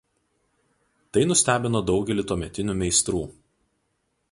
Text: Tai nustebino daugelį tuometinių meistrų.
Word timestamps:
Tai 1.17 1.23
nustebino 1.31 1.83
daugelį 1.91 2.25
tuometinių 2.33 2.79
meistrų. 2.83 3.23